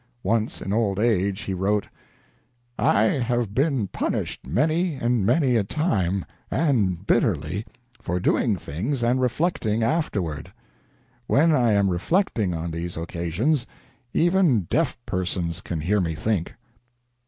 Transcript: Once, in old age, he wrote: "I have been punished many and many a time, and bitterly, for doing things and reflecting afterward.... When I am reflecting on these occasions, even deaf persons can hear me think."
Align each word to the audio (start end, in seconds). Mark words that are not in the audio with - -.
Once, 0.23 0.63
in 0.63 0.73
old 0.73 0.97
age, 0.99 1.41
he 1.41 1.53
wrote: 1.53 1.85
"I 2.75 3.03
have 3.03 3.53
been 3.53 3.85
punished 3.87 4.47
many 4.47 4.95
and 4.95 5.23
many 5.23 5.55
a 5.57 5.63
time, 5.63 6.25
and 6.49 7.05
bitterly, 7.05 7.67
for 8.01 8.19
doing 8.19 8.55
things 8.55 9.03
and 9.03 9.21
reflecting 9.21 9.83
afterward.... 9.83 10.51
When 11.27 11.51
I 11.51 11.73
am 11.73 11.91
reflecting 11.91 12.51
on 12.51 12.71
these 12.71 12.97
occasions, 12.97 13.67
even 14.11 14.61
deaf 14.71 14.97
persons 15.05 15.61
can 15.61 15.81
hear 15.81 16.01
me 16.01 16.15
think." 16.15 16.55